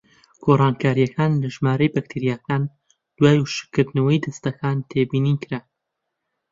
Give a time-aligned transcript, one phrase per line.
[0.45, 2.63] گۆڕانکاریەکان لە ژمارەی بەکتریاکان
[3.17, 5.63] دوای وشکردنەوەی دەستەکان تێبینیکران: